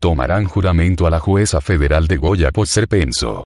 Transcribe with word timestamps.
tomarán 0.00 0.44
juramento 0.44 1.06
a 1.06 1.10
la 1.10 1.18
jueza 1.18 1.60
federal 1.60 2.06
de 2.06 2.16
Goya 2.16 2.50
por 2.52 2.66
Serpenso. 2.66 3.44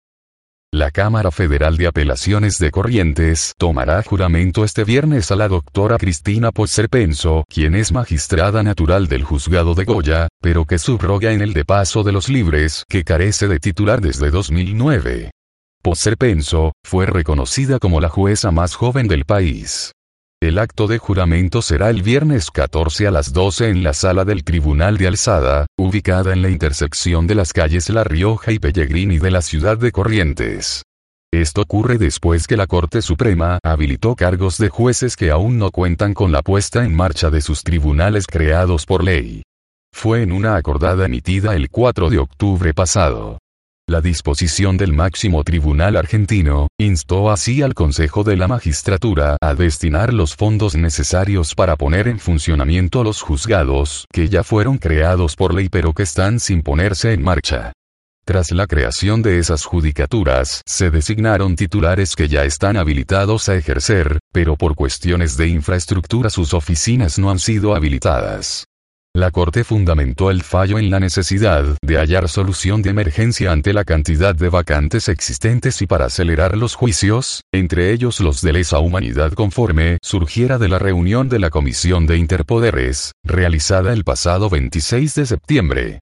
La 0.74 0.90
Cámara 0.90 1.30
Federal 1.30 1.76
de 1.76 1.86
Apelaciones 1.86 2.56
de 2.58 2.70
Corrientes 2.70 3.52
tomará 3.58 4.02
juramento 4.02 4.64
este 4.64 4.84
viernes 4.84 5.30
a 5.30 5.36
la 5.36 5.46
doctora 5.46 5.98
Cristina 5.98 6.50
Serpenso, 6.66 7.44
quien 7.46 7.74
es 7.74 7.92
magistrada 7.92 8.62
natural 8.62 9.06
del 9.06 9.22
juzgado 9.22 9.74
de 9.74 9.84
Goya, 9.84 10.28
pero 10.40 10.64
que 10.64 10.78
subroga 10.78 11.32
en 11.32 11.42
el 11.42 11.52
de 11.52 11.66
Paso 11.66 12.02
de 12.02 12.12
los 12.12 12.30
Libres, 12.30 12.84
que 12.88 13.04
carece 13.04 13.48
de 13.48 13.58
titular 13.58 14.00
desde 14.00 14.30
2009. 14.30 15.30
Serpenso, 15.94 16.72
fue 16.82 17.04
reconocida 17.04 17.78
como 17.78 18.00
la 18.00 18.08
jueza 18.08 18.50
más 18.50 18.74
joven 18.74 19.08
del 19.08 19.26
país. 19.26 19.92
El 20.42 20.58
acto 20.58 20.88
de 20.88 20.98
juramento 20.98 21.62
será 21.62 21.88
el 21.88 22.02
viernes 22.02 22.50
14 22.50 23.06
a 23.06 23.12
las 23.12 23.32
12 23.32 23.68
en 23.68 23.84
la 23.84 23.92
sala 23.92 24.24
del 24.24 24.42
Tribunal 24.42 24.98
de 24.98 25.06
Alzada, 25.06 25.66
ubicada 25.78 26.32
en 26.32 26.42
la 26.42 26.50
intersección 26.50 27.28
de 27.28 27.36
las 27.36 27.52
calles 27.52 27.88
La 27.90 28.02
Rioja 28.02 28.50
y 28.50 28.58
Pellegrini 28.58 29.20
de 29.20 29.30
la 29.30 29.40
ciudad 29.40 29.78
de 29.78 29.92
Corrientes. 29.92 30.82
Esto 31.32 31.60
ocurre 31.60 31.96
después 31.96 32.48
que 32.48 32.56
la 32.56 32.66
Corte 32.66 33.02
Suprema 33.02 33.60
habilitó 33.62 34.16
cargos 34.16 34.58
de 34.58 34.68
jueces 34.68 35.14
que 35.14 35.30
aún 35.30 35.58
no 35.58 35.70
cuentan 35.70 36.12
con 36.12 36.32
la 36.32 36.42
puesta 36.42 36.84
en 36.84 36.92
marcha 36.92 37.30
de 37.30 37.40
sus 37.40 37.62
tribunales 37.62 38.26
creados 38.26 38.84
por 38.84 39.04
ley. 39.04 39.44
Fue 39.94 40.22
en 40.22 40.32
una 40.32 40.56
acordada 40.56 41.06
emitida 41.06 41.54
el 41.54 41.70
4 41.70 42.10
de 42.10 42.18
octubre 42.18 42.74
pasado. 42.74 43.38
La 43.92 44.00
disposición 44.00 44.78
del 44.78 44.94
máximo 44.94 45.44
tribunal 45.44 45.96
argentino, 45.98 46.68
instó 46.78 47.30
así 47.30 47.60
al 47.60 47.74
Consejo 47.74 48.24
de 48.24 48.38
la 48.38 48.48
Magistratura 48.48 49.36
a 49.38 49.52
destinar 49.52 50.14
los 50.14 50.34
fondos 50.34 50.74
necesarios 50.74 51.54
para 51.54 51.76
poner 51.76 52.08
en 52.08 52.18
funcionamiento 52.18 53.04
los 53.04 53.20
juzgados, 53.20 54.06
que 54.10 54.30
ya 54.30 54.44
fueron 54.44 54.78
creados 54.78 55.36
por 55.36 55.52
ley 55.52 55.68
pero 55.68 55.92
que 55.92 56.04
están 56.04 56.40
sin 56.40 56.62
ponerse 56.62 57.12
en 57.12 57.22
marcha. 57.22 57.74
Tras 58.24 58.50
la 58.50 58.66
creación 58.66 59.20
de 59.20 59.38
esas 59.38 59.66
judicaturas, 59.66 60.62
se 60.64 60.90
designaron 60.90 61.54
titulares 61.54 62.16
que 62.16 62.28
ya 62.28 62.46
están 62.46 62.78
habilitados 62.78 63.50
a 63.50 63.56
ejercer, 63.56 64.20
pero 64.32 64.56
por 64.56 64.74
cuestiones 64.74 65.36
de 65.36 65.48
infraestructura 65.48 66.30
sus 66.30 66.54
oficinas 66.54 67.18
no 67.18 67.30
han 67.30 67.38
sido 67.38 67.74
habilitadas. 67.74 68.64
La 69.14 69.30
Corte 69.30 69.62
fundamentó 69.62 70.30
el 70.30 70.42
fallo 70.42 70.78
en 70.78 70.90
la 70.90 70.98
necesidad 70.98 71.76
de 71.82 71.98
hallar 71.98 72.30
solución 72.30 72.80
de 72.80 72.88
emergencia 72.88 73.52
ante 73.52 73.74
la 73.74 73.84
cantidad 73.84 74.34
de 74.34 74.48
vacantes 74.48 75.06
existentes 75.10 75.82
y 75.82 75.86
para 75.86 76.06
acelerar 76.06 76.56
los 76.56 76.76
juicios, 76.76 77.42
entre 77.52 77.92
ellos 77.92 78.20
los 78.20 78.40
de 78.40 78.54
lesa 78.54 78.78
humanidad 78.78 79.34
conforme 79.34 79.98
surgiera 80.00 80.56
de 80.56 80.70
la 80.70 80.78
reunión 80.78 81.28
de 81.28 81.40
la 81.40 81.50
Comisión 81.50 82.06
de 82.06 82.16
Interpoderes, 82.16 83.12
realizada 83.22 83.92
el 83.92 84.02
pasado 84.02 84.48
26 84.48 85.14
de 85.14 85.26
septiembre. 85.26 86.00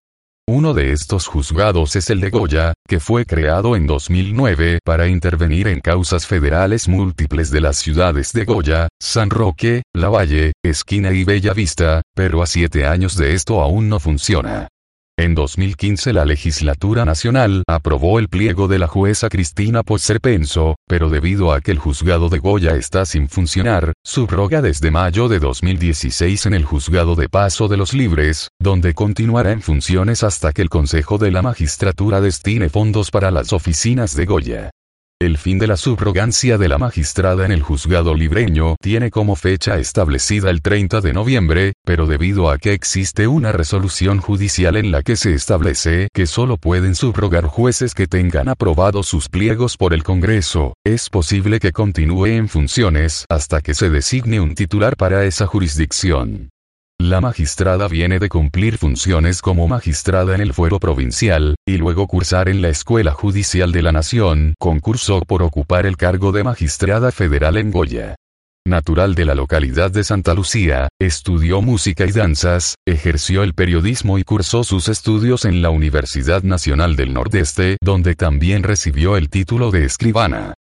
Uno 0.52 0.74
de 0.74 0.90
estos 0.90 1.28
juzgados 1.28 1.94
es 1.94 2.10
el 2.10 2.20
de 2.20 2.30
Goya, 2.30 2.74
que 2.88 2.98
fue 2.98 3.24
creado 3.24 3.76
en 3.76 3.86
2009 3.86 4.80
para 4.84 5.06
intervenir 5.06 5.68
en 5.68 5.78
causas 5.78 6.26
federales 6.26 6.88
múltiples 6.88 7.52
de 7.52 7.60
las 7.60 7.76
ciudades 7.76 8.32
de 8.32 8.46
Goya, 8.46 8.88
San 9.00 9.30
Roque, 9.30 9.84
La 9.94 10.08
Valle, 10.08 10.54
Esquina 10.64 11.12
y 11.12 11.22
Bella 11.22 11.54
Vista, 11.54 12.02
pero 12.16 12.42
a 12.42 12.48
siete 12.48 12.84
años 12.84 13.16
de 13.16 13.34
esto 13.34 13.60
aún 13.60 13.88
no 13.88 14.00
funciona. 14.00 14.66
En 15.20 15.34
2015 15.34 16.14
la 16.14 16.24
legislatura 16.24 17.04
nacional 17.04 17.62
aprobó 17.68 18.18
el 18.18 18.30
pliego 18.30 18.68
de 18.68 18.78
la 18.78 18.86
jueza 18.86 19.28
Cristina 19.28 19.82
Serpenso, 19.98 20.76
pero 20.88 21.10
debido 21.10 21.52
a 21.52 21.60
que 21.60 21.72
el 21.72 21.78
juzgado 21.78 22.30
de 22.30 22.38
Goya 22.38 22.74
está 22.74 23.04
sin 23.04 23.28
funcionar, 23.28 23.92
subroga 24.02 24.62
desde 24.62 24.90
mayo 24.90 25.28
de 25.28 25.38
2016 25.38 26.46
en 26.46 26.54
el 26.54 26.64
juzgado 26.64 27.16
de 27.16 27.28
Paso 27.28 27.68
de 27.68 27.76
los 27.76 27.92
Libres, 27.92 28.48
donde 28.58 28.94
continuará 28.94 29.52
en 29.52 29.60
funciones 29.60 30.22
hasta 30.22 30.54
que 30.54 30.62
el 30.62 30.70
Consejo 30.70 31.18
de 31.18 31.30
la 31.30 31.42
Magistratura 31.42 32.22
destine 32.22 32.70
fondos 32.70 33.10
para 33.10 33.30
las 33.30 33.52
oficinas 33.52 34.16
de 34.16 34.24
Goya. 34.24 34.70
El 35.22 35.36
fin 35.36 35.58
de 35.58 35.66
la 35.66 35.76
subrogancia 35.76 36.56
de 36.56 36.66
la 36.66 36.78
magistrada 36.78 37.44
en 37.44 37.52
el 37.52 37.60
juzgado 37.60 38.14
libreño 38.14 38.76
tiene 38.80 39.10
como 39.10 39.36
fecha 39.36 39.76
establecida 39.76 40.48
el 40.48 40.62
30 40.62 41.02
de 41.02 41.12
noviembre, 41.12 41.74
pero 41.84 42.06
debido 42.06 42.48
a 42.48 42.56
que 42.56 42.72
existe 42.72 43.26
una 43.26 43.52
resolución 43.52 44.22
judicial 44.22 44.76
en 44.76 44.90
la 44.90 45.02
que 45.02 45.16
se 45.16 45.34
establece 45.34 46.08
que 46.14 46.24
solo 46.24 46.56
pueden 46.56 46.94
subrogar 46.94 47.44
jueces 47.44 47.92
que 47.92 48.06
tengan 48.06 48.48
aprobados 48.48 49.08
sus 49.08 49.28
pliegos 49.28 49.76
por 49.76 49.92
el 49.92 50.04
Congreso, 50.04 50.72
es 50.86 51.10
posible 51.10 51.60
que 51.60 51.72
continúe 51.72 52.28
en 52.28 52.48
funciones 52.48 53.26
hasta 53.28 53.60
que 53.60 53.74
se 53.74 53.90
designe 53.90 54.40
un 54.40 54.54
titular 54.54 54.96
para 54.96 55.26
esa 55.26 55.46
jurisdicción. 55.46 56.48
La 57.00 57.22
magistrada 57.22 57.88
viene 57.88 58.18
de 58.18 58.28
cumplir 58.28 58.76
funciones 58.76 59.40
como 59.40 59.66
magistrada 59.66 60.34
en 60.34 60.42
el 60.42 60.52
fuero 60.52 60.78
provincial, 60.78 61.54
y 61.66 61.78
luego 61.78 62.06
cursar 62.06 62.50
en 62.50 62.60
la 62.60 62.68
Escuela 62.68 63.12
Judicial 63.12 63.72
de 63.72 63.80
la 63.80 63.90
Nación, 63.90 64.52
concursó 64.58 65.22
por 65.22 65.42
ocupar 65.42 65.86
el 65.86 65.96
cargo 65.96 66.30
de 66.30 66.44
magistrada 66.44 67.10
federal 67.10 67.56
en 67.56 67.70
Goya. 67.70 68.16
Natural 68.66 69.14
de 69.14 69.24
la 69.24 69.34
localidad 69.34 69.90
de 69.90 70.04
Santa 70.04 70.34
Lucía, 70.34 70.88
estudió 71.00 71.62
música 71.62 72.04
y 72.04 72.12
danzas, 72.12 72.74
ejerció 72.86 73.44
el 73.44 73.54
periodismo 73.54 74.18
y 74.18 74.22
cursó 74.22 74.62
sus 74.62 74.90
estudios 74.90 75.46
en 75.46 75.62
la 75.62 75.70
Universidad 75.70 76.42
Nacional 76.42 76.96
del 76.96 77.14
Nordeste, 77.14 77.78
donde 77.80 78.14
también 78.14 78.62
recibió 78.62 79.16
el 79.16 79.30
título 79.30 79.70
de 79.70 79.86
escribana. 79.86 80.52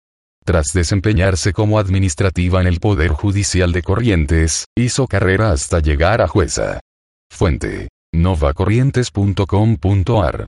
Tras 0.49 0.73
desempeñarse 0.73 1.53
como 1.53 1.79
administrativa 1.79 2.59
en 2.63 2.67
el 2.67 2.81
Poder 2.81 3.11
Judicial 3.11 3.71
de 3.71 3.83
Corrientes, 3.83 4.65
hizo 4.75 5.07
carrera 5.07 5.53
hasta 5.53 5.81
llegar 5.81 6.23
a 6.23 6.27
jueza. 6.27 6.81
Fuente. 7.31 7.91
novacorrientes.com.ar 8.15 10.37